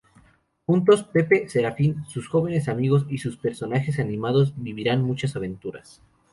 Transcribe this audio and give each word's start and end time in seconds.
Juntos, 0.65 1.03
Pepe, 1.03 1.47
Serafín, 1.47 2.03
sus 2.07 2.27
jóvenes 2.27 2.67
amigos 2.67 3.05
y 3.07 3.19
sus 3.19 3.37
personajes 3.37 3.99
animados 3.99 4.55
vivirán 4.57 5.03
muchas 5.03 5.35
aventuras. 5.35 6.01